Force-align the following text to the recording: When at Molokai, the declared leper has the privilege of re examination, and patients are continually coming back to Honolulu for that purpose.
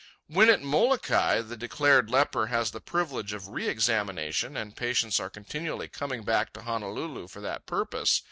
When 0.25 0.49
at 0.49 0.63
Molokai, 0.63 1.43
the 1.43 1.55
declared 1.55 2.09
leper 2.09 2.47
has 2.47 2.71
the 2.71 2.81
privilege 2.81 3.33
of 3.33 3.49
re 3.49 3.67
examination, 3.67 4.57
and 4.57 4.75
patients 4.75 5.19
are 5.19 5.29
continually 5.29 5.89
coming 5.89 6.23
back 6.23 6.53
to 6.53 6.63
Honolulu 6.63 7.27
for 7.27 7.39
that 7.41 7.67
purpose. 7.67 8.19